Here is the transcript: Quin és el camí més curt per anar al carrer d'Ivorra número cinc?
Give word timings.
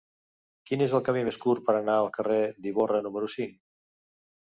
Quin 0.69 0.83
és 0.85 0.95
el 0.99 1.03
camí 1.09 1.19
més 1.27 1.37
curt 1.43 1.63
per 1.67 1.75
anar 1.79 1.97
al 2.05 2.09
carrer 2.15 2.39
d'Ivorra 2.65 3.03
número 3.09 3.29
cinc? 3.35 3.53